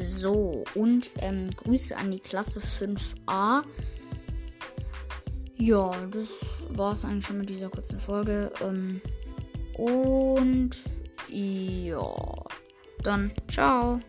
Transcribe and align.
So, 0.00 0.64
und 0.74 1.10
ähm, 1.18 1.50
Grüße 1.54 1.96
an 1.96 2.10
die 2.10 2.20
Klasse 2.20 2.60
5a. 2.60 3.62
Ja, 5.56 5.92
das 6.10 6.28
war 6.70 6.92
es 6.92 7.04
eigentlich 7.04 7.26
schon 7.26 7.38
mit 7.38 7.50
dieser 7.50 7.70
kurzen 7.70 8.00
Folge. 8.00 8.50
Ähm, 8.60 9.00
und 9.76 10.70
ja, 11.28 12.14
dann 13.02 13.32
ciao. 13.48 14.00